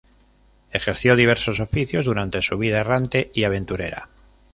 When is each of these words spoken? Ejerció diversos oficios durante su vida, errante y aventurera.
Ejerció 0.71 1.15
diversos 1.15 1.59
oficios 1.59 2.05
durante 2.05 2.41
su 2.41 2.57
vida, 2.57 2.79
errante 2.79 3.29
y 3.35 3.43
aventurera. 3.43 4.09